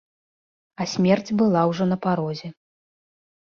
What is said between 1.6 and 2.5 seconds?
ўжо на парозе.